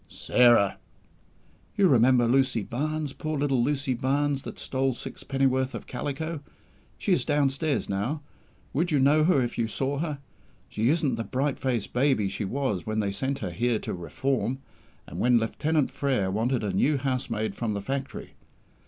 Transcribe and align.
"Sarah!" 0.09 0.79
"You 1.77 1.87
remember 1.87 2.27
Lucy 2.27 2.63
Barnes 2.63 3.13
poor 3.13 3.37
little 3.37 3.63
Lucy 3.63 3.93
Barnes 3.93 4.41
that 4.41 4.57
stole 4.57 4.95
sixpennyworth 4.95 5.75
of 5.75 5.85
calico. 5.85 6.41
She 6.97 7.13
is 7.13 7.23
downstairs 7.23 7.87
now. 7.87 8.23
Would 8.73 8.89
you 8.89 8.97
know 8.97 9.23
her 9.25 9.43
if 9.43 9.59
you 9.59 9.67
saw 9.67 9.99
her? 9.99 10.17
She 10.67 10.89
isn't 10.89 11.17
the 11.17 11.23
bright 11.23 11.59
faced 11.59 11.93
baby 11.93 12.29
she 12.29 12.45
was 12.45 12.83
when 12.83 12.99
they 12.99 13.11
sent 13.11 13.39
her 13.45 13.51
here 13.51 13.77
to 13.77 13.93
'reform', 13.93 14.57
and 15.05 15.19
when 15.19 15.37
Lieutenant 15.37 15.91
Frere 15.91 16.31
wanted 16.31 16.63
a 16.63 16.73
new 16.73 16.97
housemaid 16.97 17.53
from 17.53 17.73
the 17.73 17.79
Factory! 17.81 18.33